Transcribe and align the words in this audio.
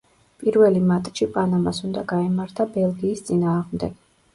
პირველი 0.43 0.81
მატჩი 0.93 1.29
პანამას 1.37 1.85
უნდა 1.91 2.07
გაემართა 2.15 2.71
ბელგიის 2.79 3.27
წინააღმდეგ. 3.31 4.07